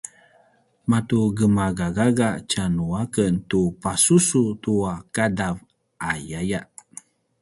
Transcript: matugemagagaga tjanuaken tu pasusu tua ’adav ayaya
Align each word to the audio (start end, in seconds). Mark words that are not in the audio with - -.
matugemagagaga 0.89 2.29
tjanuaken 2.49 3.33
tu 3.49 3.61
pasusu 3.81 4.43
tua 4.63 4.93
’adav 5.23 5.55
ayaya 6.09 6.61